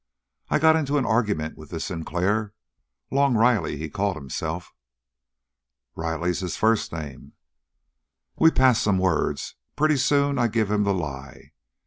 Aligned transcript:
I 0.49 0.57
got 0.57 0.75
into 0.75 0.97
an 0.97 1.05
argument 1.05 1.59
with 1.59 1.69
this 1.69 1.85
Sinclair 1.85 2.55
Long 3.11 3.35
Riley, 3.35 3.77
he 3.77 3.87
called 3.87 4.15
himself." 4.15 4.73
"Riley's 5.95 6.39
his 6.39 6.57
first 6.57 6.91
name." 6.91 7.33
"We 8.35 8.49
passed 8.49 8.81
some 8.81 8.97
words. 8.97 9.53
Pretty 9.75 9.97
soon 9.97 10.39
I 10.39 10.47
give 10.47 10.71
him 10.71 10.85
the 10.85 10.93
lie! 10.95 11.51